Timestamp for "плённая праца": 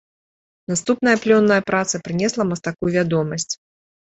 1.27-1.95